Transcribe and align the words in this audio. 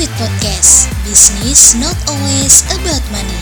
Profit 0.00 0.16
Podcast. 0.16 0.88
Business 1.04 1.76
not 1.76 1.92
always 2.08 2.64
about 2.72 3.04
money. 3.12 3.40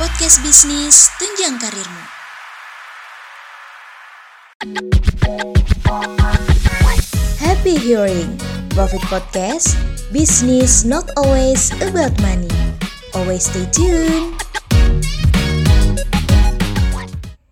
Podcast 0.00 0.40
bisnis 0.40 1.12
tunjang 1.20 1.60
karirmu. 1.60 2.04
Happy 7.36 7.76
hearing. 7.76 8.32
Profit 8.72 9.04
Podcast. 9.12 9.76
Business 10.08 10.88
not 10.88 11.12
always 11.20 11.68
about 11.84 12.16
money. 12.24 12.48
Always 13.12 13.44
stay 13.44 13.68
tuned. 13.68 14.40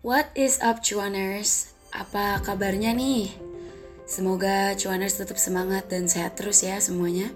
What 0.01 0.33
is 0.33 0.57
up 0.65 0.81
cuaners? 0.81 1.77
Apa 1.93 2.41
kabarnya 2.41 2.97
nih? 2.97 3.46
Semoga 4.07 4.71
cuaners 4.79 5.19
tetap 5.19 5.35
semangat 5.35 5.91
dan 5.91 6.07
sehat 6.07 6.39
terus 6.39 6.63
ya 6.63 6.79
semuanya. 6.79 7.27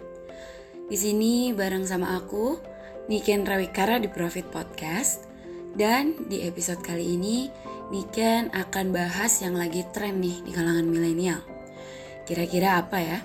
Di 0.86 0.94
sini 0.94 1.50
bareng 1.50 1.82
sama 1.82 2.14
aku, 2.14 2.62
Niken 3.10 3.42
Rawikara 3.42 3.98
di 3.98 4.06
Profit 4.06 4.46
Podcast. 4.54 5.26
Dan 5.74 6.30
di 6.30 6.46
episode 6.46 6.78
kali 6.78 7.18
ini, 7.18 7.50
Niken 7.90 8.54
akan 8.54 8.94
bahas 8.94 9.42
yang 9.42 9.58
lagi 9.58 9.82
tren 9.90 10.22
nih 10.22 10.46
di 10.46 10.54
kalangan 10.54 10.86
milenial. 10.86 11.42
Kira-kira 12.22 12.78
apa 12.78 13.02
ya? 13.02 13.18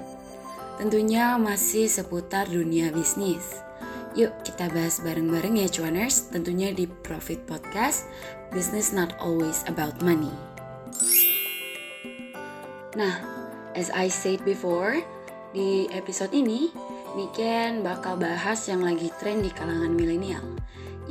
Tentunya 0.81 1.37
masih 1.37 1.85
seputar 1.85 2.49
dunia 2.49 2.89
bisnis. 2.89 3.61
Yuk 4.17 4.33
kita 4.41 4.73
bahas 4.73 5.05
bareng-bareng 5.05 5.61
ya 5.61 5.69
cuaners, 5.69 6.33
tentunya 6.33 6.73
di 6.73 6.89
Profit 6.89 7.45
Podcast, 7.45 8.09
Business 8.49 8.89
Not 8.89 9.13
Always 9.21 9.61
About 9.69 10.01
Money. 10.01 10.33
Nah, 12.95 13.34
As 13.75 13.91
I 13.91 14.07
said 14.07 14.39
before, 14.47 15.03
di 15.51 15.91
episode 15.91 16.31
ini, 16.31 16.71
Niken 17.19 17.83
bakal 17.83 18.15
bahas 18.15 18.63
yang 18.71 18.79
lagi 18.79 19.11
tren 19.19 19.43
di 19.43 19.51
kalangan 19.51 19.91
milenial. 19.91 20.43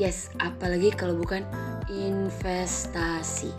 Yes, 0.01 0.33
apalagi 0.41 0.89
kalau 0.97 1.13
bukan 1.13 1.45
investasi. 1.93 3.53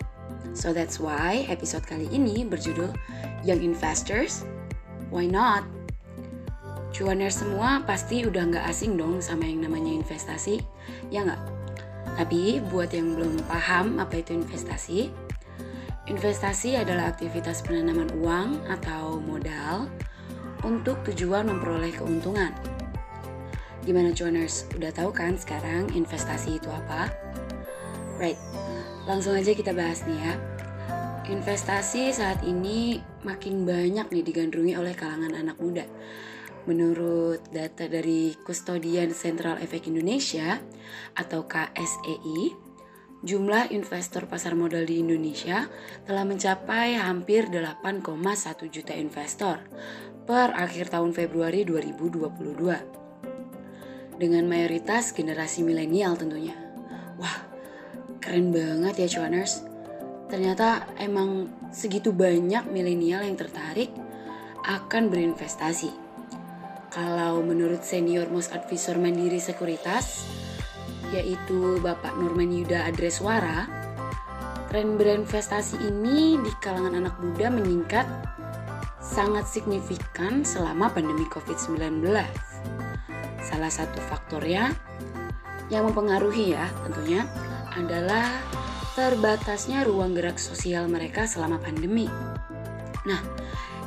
So 0.58 0.74
that's 0.74 0.98
why 0.98 1.46
episode 1.46 1.86
kali 1.86 2.10
ini 2.10 2.42
berjudul 2.42 2.90
Young 3.46 3.62
Investors, 3.62 4.42
Why 5.14 5.30
Not? 5.30 5.62
Cuaner 6.90 7.30
semua 7.30 7.86
pasti 7.86 8.26
udah 8.26 8.42
nggak 8.50 8.66
asing 8.66 8.98
dong 8.98 9.22
sama 9.22 9.46
yang 9.46 9.70
namanya 9.70 10.02
investasi, 10.02 10.58
ya 11.14 11.22
nggak? 11.22 11.42
Tapi 12.18 12.58
buat 12.74 12.90
yang 12.90 13.14
belum 13.14 13.38
paham 13.46 14.02
apa 14.02 14.18
itu 14.18 14.34
investasi, 14.34 15.14
Investasi 16.06 16.78
adalah 16.78 17.10
aktivitas 17.10 17.66
penanaman 17.66 18.06
uang 18.22 18.62
atau 18.70 19.18
modal 19.18 19.90
untuk 20.62 21.02
tujuan 21.02 21.50
memperoleh 21.50 21.90
keuntungan. 21.98 22.54
Gimana 23.82 24.14
cuaners? 24.14 24.70
Udah 24.78 24.94
tahu 24.94 25.10
kan 25.10 25.34
sekarang 25.34 25.90
investasi 25.90 26.62
itu 26.62 26.70
apa? 26.70 27.10
Right, 28.22 28.38
langsung 29.10 29.34
aja 29.34 29.50
kita 29.50 29.74
bahas 29.74 30.06
nih 30.06 30.14
ya. 30.14 30.34
Investasi 31.26 32.14
saat 32.14 32.38
ini 32.46 33.02
makin 33.26 33.66
banyak 33.66 34.06
nih 34.06 34.22
digandrungi 34.22 34.78
oleh 34.78 34.94
kalangan 34.94 35.34
anak 35.34 35.58
muda. 35.58 35.90
Menurut 36.70 37.42
data 37.50 37.90
dari 37.90 38.30
Kustodian 38.46 39.10
Central 39.10 39.58
Efek 39.58 39.90
Indonesia 39.90 40.62
atau 41.18 41.50
KSEI, 41.50 42.65
jumlah 43.24 43.72
investor 43.72 44.28
pasar 44.28 44.52
modal 44.52 44.84
di 44.84 45.00
Indonesia 45.00 45.64
telah 46.04 46.28
mencapai 46.28 47.00
hampir 47.00 47.48
8,1 47.48 48.04
juta 48.68 48.92
investor 48.92 49.64
per 50.26 50.50
akhir 50.52 50.90
tahun 50.92 51.14
Februari 51.14 51.64
2022. 51.64 54.16
Dengan 54.16 54.48
mayoritas 54.48 55.12
generasi 55.12 55.62
milenial 55.64 56.16
tentunya. 56.18 56.54
Wah, 57.16 57.36
keren 58.20 58.52
banget 58.52 58.98
ya 59.06 59.08
cuaners. 59.20 59.62
Ternyata 60.26 60.98
emang 60.98 61.46
segitu 61.70 62.10
banyak 62.10 62.66
milenial 62.68 63.22
yang 63.22 63.36
tertarik 63.38 63.94
akan 64.66 65.08
berinvestasi. 65.08 65.90
Kalau 66.90 67.42
menurut 67.44 67.84
senior 67.84 68.26
most 68.32 68.52
advisor 68.56 68.98
Mandiri 68.98 69.38
Sekuritas, 69.38 70.24
yaitu 71.14 71.78
Bapak 71.82 72.16
Norman 72.18 72.50
Yuda 72.50 72.88
Adreswara, 72.88 73.68
tren 74.70 74.98
berinvestasi 74.98 75.78
ini 75.82 76.40
di 76.42 76.52
kalangan 76.58 76.98
anak 76.98 77.16
muda 77.22 77.50
meningkat 77.52 78.06
sangat 78.98 79.46
signifikan 79.46 80.42
selama 80.42 80.90
pandemi 80.90 81.24
COVID-19. 81.30 82.02
Salah 83.38 83.70
satu 83.70 84.02
faktornya 84.10 84.74
yang 85.70 85.86
mempengaruhi 85.86 86.54
ya 86.54 86.66
tentunya 86.82 87.22
adalah 87.74 88.26
terbatasnya 88.98 89.84
ruang 89.86 90.16
gerak 90.16 90.40
sosial 90.40 90.90
mereka 90.90 91.28
selama 91.28 91.60
pandemi. 91.62 92.08
Nah, 93.06 93.20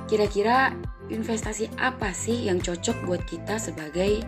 kira-kira 0.07 0.72
investasi 1.09 1.68
apa 1.81 2.13
sih 2.13 2.47
yang 2.47 2.62
cocok 2.62 3.03
buat 3.03 3.22
kita 3.28 3.57
sebagai 3.57 4.24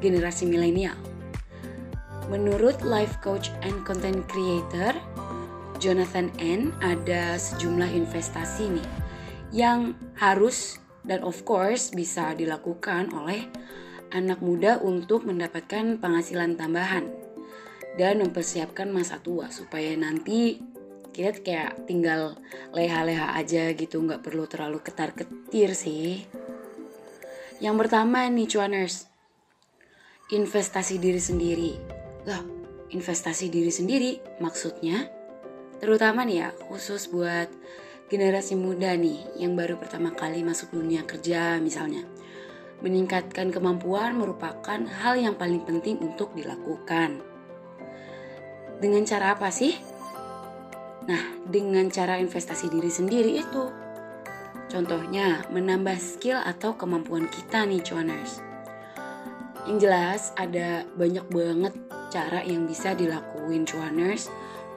generasi 0.00 0.46
milenial? 0.48 1.09
Menurut 2.30 2.86
life 2.86 3.18
coach 3.18 3.50
and 3.66 3.82
content 3.82 4.22
creator 4.30 4.94
Jonathan 5.82 6.30
N 6.38 6.70
ada 6.78 7.34
sejumlah 7.34 7.90
investasi 7.90 8.70
nih 8.70 8.88
yang 9.50 9.98
harus 10.14 10.78
dan 11.02 11.26
of 11.26 11.42
course 11.42 11.90
bisa 11.90 12.30
dilakukan 12.38 13.10
oleh 13.10 13.50
anak 14.14 14.38
muda 14.38 14.78
untuk 14.78 15.26
mendapatkan 15.26 15.98
penghasilan 15.98 16.54
tambahan 16.54 17.10
dan 17.98 18.22
mempersiapkan 18.22 18.94
masa 18.94 19.18
tua 19.18 19.50
supaya 19.50 19.90
nanti 19.98 20.62
kita 21.10 21.42
kayak 21.42 21.90
tinggal 21.90 22.38
leha-leha 22.70 23.34
aja 23.34 23.74
gitu 23.74 24.06
nggak 24.06 24.22
perlu 24.22 24.46
terlalu 24.46 24.78
ketar 24.78 25.18
ketir 25.18 25.74
sih. 25.74 26.30
Yang 27.58 27.74
pertama 27.74 28.30
nih 28.30 28.46
cuaners 28.46 29.10
investasi 30.30 31.02
diri 31.02 31.18
sendiri 31.18 31.99
Loh, 32.30 32.46
investasi 32.94 33.50
diri 33.50 33.74
sendiri 33.74 34.38
maksudnya? 34.38 35.10
Terutama 35.82 36.22
nih 36.22 36.46
ya, 36.46 36.48
khusus 36.70 37.10
buat 37.10 37.50
generasi 38.06 38.54
muda 38.54 38.94
nih 38.94 39.42
yang 39.42 39.58
baru 39.58 39.74
pertama 39.74 40.14
kali 40.14 40.46
masuk 40.46 40.78
dunia 40.78 41.02
kerja 41.02 41.58
misalnya. 41.58 42.06
Meningkatkan 42.86 43.50
kemampuan 43.50 44.14
merupakan 44.14 44.78
hal 44.78 45.18
yang 45.18 45.34
paling 45.34 45.66
penting 45.66 45.98
untuk 45.98 46.30
dilakukan. 46.38 47.18
Dengan 48.78 49.02
cara 49.02 49.34
apa 49.34 49.50
sih? 49.50 49.74
Nah, 51.10 51.34
dengan 51.50 51.90
cara 51.90 52.14
investasi 52.22 52.70
diri 52.70 52.94
sendiri 52.94 53.42
itu. 53.42 53.64
Contohnya, 54.70 55.42
menambah 55.50 55.98
skill 55.98 56.38
atau 56.38 56.78
kemampuan 56.78 57.26
kita 57.26 57.66
nih 57.66 57.82
cuaners. 57.82 58.38
Yang 59.66 59.78
jelas 59.82 60.22
ada 60.38 60.86
banyak 60.94 61.26
banget 61.26 61.74
cara 62.10 62.42
yang 62.42 62.66
bisa 62.66 62.92
dilakuin 62.92 63.64
cuaners 63.64 64.28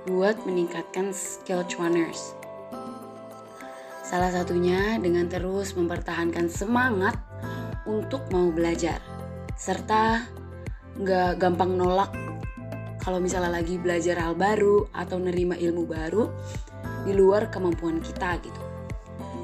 buat 0.06 0.38
meningkatkan 0.46 1.12
skill 1.12 1.66
cuaners. 1.66 2.38
Salah 4.06 4.30
satunya 4.30 5.02
dengan 5.02 5.26
terus 5.26 5.74
mempertahankan 5.74 6.46
semangat 6.48 7.18
untuk 7.90 8.30
mau 8.30 8.54
belajar, 8.54 9.02
serta 9.58 10.30
nggak 10.94 11.42
gampang 11.42 11.74
nolak 11.74 12.14
kalau 13.02 13.18
misalnya 13.20 13.60
lagi 13.60 13.76
belajar 13.82 14.16
hal 14.22 14.38
baru 14.38 14.88
atau 14.96 15.18
nerima 15.20 15.60
ilmu 15.60 15.84
baru 15.84 16.30
di 17.04 17.12
luar 17.12 17.52
kemampuan 17.52 18.00
kita 18.00 18.40
gitu. 18.40 18.62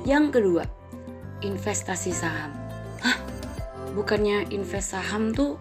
Yang 0.08 0.40
kedua, 0.40 0.63
investasi 1.44 2.16
saham. 2.16 2.56
Hah? 3.04 3.18
Bukannya 3.92 4.48
invest 4.56 4.96
saham 4.96 5.36
tuh 5.36 5.60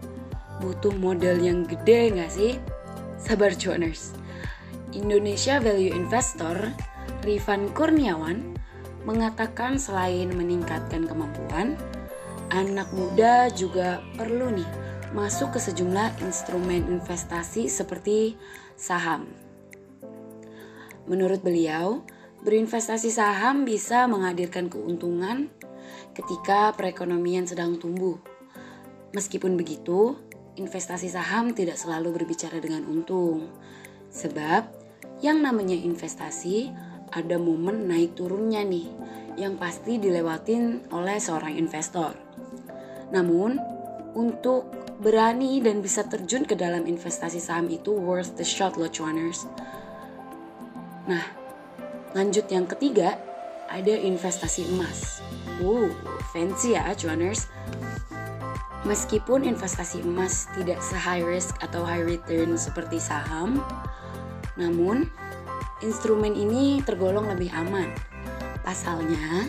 butuh 0.58 0.94
modal 0.96 1.38
yang 1.38 1.66
gede 1.66 2.14
nggak 2.14 2.30
sih? 2.32 2.52
Sabar 3.18 3.54
cuaners. 3.58 4.14
Indonesia 4.94 5.60
Value 5.60 5.92
Investor 5.92 6.72
Rifan 7.22 7.68
Kurniawan 7.74 8.56
mengatakan 9.04 9.76
selain 9.76 10.32
meningkatkan 10.32 11.04
kemampuan, 11.04 11.76
anak 12.52 12.88
muda 12.92 13.52
juga 13.52 14.00
perlu 14.16 14.52
nih 14.52 14.68
masuk 15.16 15.56
ke 15.56 15.60
sejumlah 15.60 16.20
instrumen 16.24 16.84
investasi 16.88 17.68
seperti 17.68 18.36
saham. 18.76 19.28
Menurut 21.08 21.40
beliau, 21.40 22.04
berinvestasi 22.44 23.08
saham 23.08 23.64
bisa 23.64 24.04
menghadirkan 24.04 24.68
keuntungan 24.68 25.48
ketika 26.12 26.76
perekonomian 26.76 27.48
sedang 27.48 27.80
tumbuh. 27.80 28.20
Meskipun 29.16 29.56
begitu, 29.56 30.20
investasi 30.58 31.06
saham 31.08 31.54
tidak 31.54 31.78
selalu 31.78 32.18
berbicara 32.18 32.58
dengan 32.58 32.84
untung. 32.90 33.48
Sebab 34.10 34.68
yang 35.22 35.40
namanya 35.40 35.78
investasi 35.78 36.74
ada 37.14 37.40
momen 37.40 37.88
naik 37.88 38.18
turunnya 38.18 38.66
nih 38.66 38.90
yang 39.38 39.54
pasti 39.54 39.96
dilewatin 40.02 40.90
oleh 40.90 41.16
seorang 41.22 41.54
investor. 41.54 42.12
Namun, 43.14 43.56
untuk 44.18 44.68
berani 44.98 45.62
dan 45.62 45.78
bisa 45.78 46.02
terjun 46.02 46.42
ke 46.42 46.58
dalam 46.58 46.84
investasi 46.84 47.38
saham 47.38 47.70
itu 47.70 47.94
worth 47.94 48.34
the 48.34 48.44
shot 48.44 48.74
loh 48.74 48.90
cuaners. 48.90 49.46
Nah, 51.06 51.22
lanjut 52.18 52.50
yang 52.50 52.66
ketiga 52.66 53.16
ada 53.70 53.94
investasi 53.94 54.66
emas. 54.74 55.22
Wow, 55.62 55.94
fancy 56.34 56.74
ya 56.74 56.90
cuaners. 56.98 57.46
Meskipun 58.88 59.44
investasi 59.44 60.00
emas 60.00 60.48
tidak 60.56 60.80
se-high 60.80 61.20
risk 61.20 61.60
atau 61.60 61.84
high 61.84 62.00
return 62.00 62.56
seperti 62.56 62.96
saham, 62.96 63.60
namun 64.56 65.12
instrumen 65.84 66.32
ini 66.32 66.80
tergolong 66.80 67.28
lebih 67.28 67.52
aman. 67.52 67.92
Pasalnya, 68.64 69.44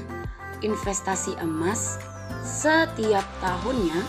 investasi 0.60 1.40
emas 1.40 1.96
setiap 2.44 3.24
tahunnya 3.40 4.04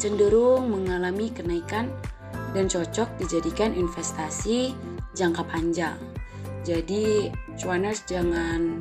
cenderung 0.00 0.72
mengalami 0.72 1.28
kenaikan 1.28 1.92
dan 2.56 2.64
cocok 2.64 3.12
dijadikan 3.20 3.76
investasi 3.76 4.72
jangka 5.12 5.44
panjang. 5.52 6.00
Jadi, 6.64 7.28
cuaners 7.60 8.08
jangan 8.08 8.80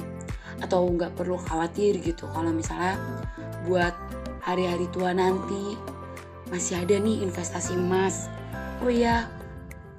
atau 0.64 0.88
nggak 0.88 1.20
perlu 1.20 1.36
khawatir 1.36 2.00
gitu 2.00 2.32
kalau 2.32 2.54
misalnya 2.56 2.96
buat 3.68 3.92
hari-hari 4.42 4.90
tua 4.90 5.14
nanti 5.14 5.78
masih 6.50 6.82
ada 6.82 6.98
nih 6.98 7.24
investasi 7.24 7.78
emas. 7.78 8.28
Oh 8.82 8.90
iya, 8.92 9.30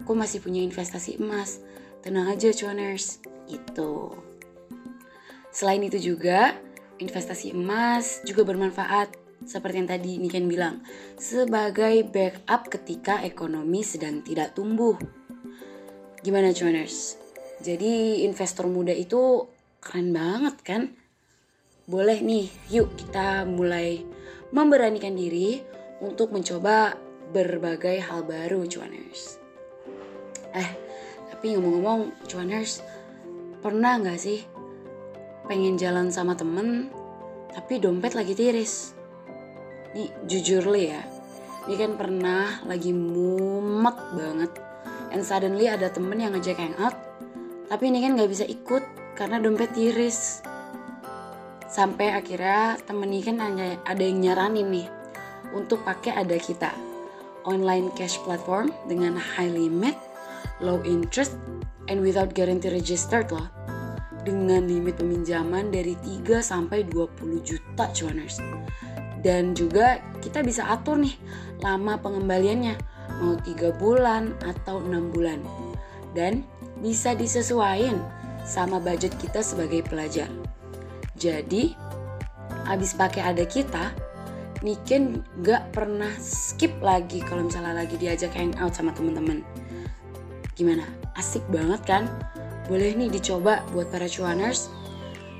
aku 0.02 0.12
masih 0.12 0.42
punya 0.42 0.60
investasi 0.60 1.22
emas. 1.22 1.62
Tenang 2.02 2.34
aja 2.34 2.50
cuaners, 2.50 3.22
itu. 3.46 4.10
Selain 5.54 5.80
itu 5.80 5.96
juga, 5.96 6.58
investasi 6.98 7.54
emas 7.54 8.20
juga 8.26 8.42
bermanfaat 8.42 9.22
seperti 9.46 9.82
yang 9.82 9.90
tadi 9.90 10.12
Niken 10.18 10.46
bilang, 10.46 10.82
sebagai 11.18 12.06
backup 12.06 12.70
ketika 12.70 13.22
ekonomi 13.26 13.82
sedang 13.82 14.22
tidak 14.22 14.54
tumbuh. 14.54 14.94
Gimana 16.22 16.54
cuaners? 16.54 17.18
Jadi 17.62 18.22
investor 18.26 18.70
muda 18.70 18.94
itu 18.94 19.46
keren 19.82 20.14
banget 20.14 20.56
kan? 20.62 20.82
Boleh 21.82 22.22
nih, 22.22 22.46
yuk 22.70 22.94
kita 22.94 23.42
mulai 23.42 24.06
memberanikan 24.54 25.18
diri 25.18 25.58
untuk 25.98 26.30
mencoba 26.30 26.94
berbagai 27.34 27.98
hal 28.06 28.22
baru 28.22 28.62
cuaners. 28.70 29.42
Eh, 30.54 30.70
tapi 31.34 31.58
ngomong-ngomong 31.58 32.22
cuaners, 32.30 32.86
pernah 33.58 33.98
nggak 33.98 34.18
sih 34.20 34.46
pengen 35.50 35.74
jalan 35.74 36.14
sama 36.14 36.38
temen 36.38 36.86
tapi 37.50 37.82
dompet 37.82 38.14
lagi 38.14 38.38
tiris? 38.38 38.94
Nih 39.98 40.08
jujur 40.30 40.70
li 40.70 40.86
ya, 40.86 41.02
ini 41.66 41.74
kan 41.78 41.98
pernah 41.98 42.62
lagi 42.62 42.94
mumet 42.94 43.98
banget 44.14 44.52
and 45.10 45.22
suddenly 45.22 45.66
ada 45.66 45.92
temen 45.92 46.18
yang 46.18 46.34
ngajak 46.34 46.58
hangout 46.58 46.96
tapi 47.70 47.92
ini 47.92 48.02
kan 48.02 48.18
nggak 48.18 48.30
bisa 48.30 48.44
ikut 48.48 48.82
karena 49.14 49.38
dompet 49.38 49.70
tiris 49.76 50.42
sampai 51.72 52.12
akhirnya 52.12 52.76
temen 52.84 53.08
kan 53.24 53.40
ada, 53.40 53.80
ada 53.88 54.02
yang 54.04 54.20
nyaranin 54.20 54.68
nih 54.68 54.88
untuk 55.56 55.80
pakai 55.88 56.12
ada 56.12 56.36
kita 56.36 56.68
online 57.48 57.88
cash 57.96 58.20
platform 58.22 58.68
dengan 58.86 59.16
high 59.16 59.48
limit, 59.48 59.96
low 60.60 60.84
interest, 60.84 61.32
and 61.88 62.04
without 62.04 62.36
guarantee 62.36 62.70
registered 62.70 63.26
loh 63.32 63.48
dengan 64.22 64.68
limit 64.70 65.00
peminjaman 65.00 65.74
dari 65.74 65.98
3 65.98 66.38
sampai 66.44 66.86
20 66.86 67.42
juta 67.42 67.90
cuaners. 67.90 68.38
Dan 69.22 69.54
juga 69.54 69.98
kita 70.22 70.42
bisa 70.42 70.66
atur 70.70 70.98
nih 70.98 71.14
lama 71.62 71.98
pengembaliannya 71.98 72.74
mau 73.22 73.34
3 73.34 73.74
bulan 73.82 74.34
atau 74.46 74.78
6 74.82 75.14
bulan. 75.14 75.42
Dan 76.14 76.46
bisa 76.78 77.16
disesuaikan 77.16 77.98
sama 78.46 78.78
budget 78.78 79.14
kita 79.18 79.42
sebagai 79.42 79.86
pelajar. 79.86 80.30
Jadi, 81.22 81.70
abis 82.66 82.98
pakai 82.98 83.22
ada 83.22 83.46
kita, 83.46 83.94
Niken 84.66 85.22
gak 85.42 85.70
pernah 85.70 86.10
skip 86.18 86.74
lagi 86.82 87.22
kalau 87.22 87.46
misalnya 87.46 87.78
lagi 87.78 87.94
diajak 87.94 88.34
hangout 88.34 88.74
sama 88.74 88.90
temen-temen. 88.90 89.46
Gimana? 90.58 90.82
Asik 91.14 91.46
banget 91.46 91.82
kan? 91.86 92.10
Boleh 92.66 92.94
nih 92.98 93.10
dicoba 93.10 93.62
buat 93.70 93.90
para 93.90 94.10
cuaners. 94.10 94.66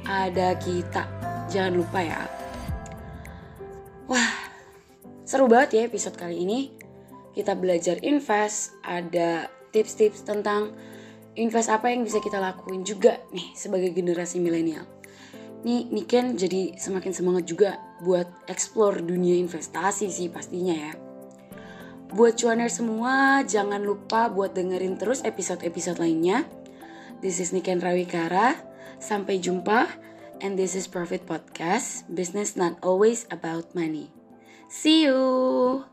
Ada 0.06 0.54
kita, 0.58 1.02
jangan 1.50 1.82
lupa 1.82 1.98
ya. 2.02 2.22
Wah, 4.06 4.30
seru 5.26 5.50
banget 5.50 5.78
ya 5.78 5.82
episode 5.86 6.14
kali 6.14 6.42
ini. 6.42 6.60
Kita 7.34 7.58
belajar 7.58 7.98
invest, 8.06 8.74
ada 8.86 9.50
tips-tips 9.74 10.26
tentang 10.26 10.74
invest 11.38 11.70
apa 11.70 11.90
yang 11.90 12.06
bisa 12.06 12.22
kita 12.22 12.38
lakuin 12.38 12.86
juga 12.86 13.18
nih 13.34 13.54
sebagai 13.54 13.90
generasi 13.94 14.42
milenial. 14.42 15.01
Nih, 15.62 15.86
Niken 15.94 16.34
jadi 16.34 16.74
semakin 16.74 17.14
semangat 17.14 17.46
juga 17.46 17.78
buat 18.02 18.26
explore 18.50 18.98
dunia 18.98 19.38
investasi 19.38 20.10
sih 20.10 20.26
pastinya 20.26 20.74
ya. 20.74 20.92
Buat 22.12 22.36
cuaner 22.36 22.68
semua, 22.68 23.46
jangan 23.46 23.80
lupa 23.80 24.28
buat 24.28 24.52
dengerin 24.52 24.98
terus 24.98 25.22
episode-episode 25.22 26.02
lainnya. 26.02 26.44
This 27.22 27.38
is 27.38 27.54
Niken 27.54 27.78
Rawikara. 27.78 28.58
Sampai 28.98 29.38
jumpa. 29.38 29.86
And 30.42 30.58
this 30.58 30.74
is 30.74 30.90
Profit 30.90 31.22
Podcast. 31.30 32.02
Business 32.10 32.58
not 32.58 32.74
always 32.82 33.30
about 33.30 33.70
money. 33.78 34.10
See 34.66 35.06
you. 35.06 35.86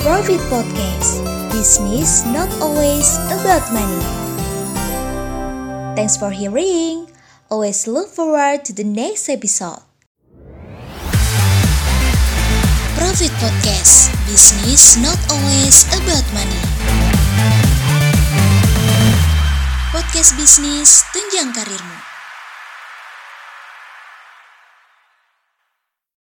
Profit 0.00 0.40
Podcast. 0.48 1.20
Business 1.52 2.24
not 2.32 2.48
always 2.64 3.20
about 3.28 3.68
money. 3.76 4.27
Thanks 5.98 6.14
for 6.14 6.30
hearing. 6.30 7.10
Always 7.50 7.90
look 7.90 8.06
forward 8.06 8.62
to 8.66 8.72
the 8.72 8.86
next 8.86 9.26
episode. 9.26 9.82
Profit 12.94 13.34
Podcast. 13.42 14.14
Business 14.30 14.94
not 15.02 15.18
always 15.26 15.90
about 15.98 16.22
money. 16.30 16.62
Podcast 19.90 20.38
bisnis 20.38 21.02
tunjang 21.10 21.50
karirmu. 21.50 21.97